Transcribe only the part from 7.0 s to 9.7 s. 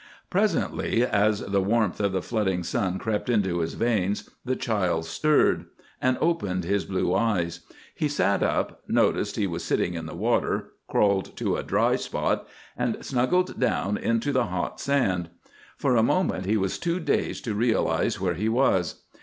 eyes. He sat up, noticed he was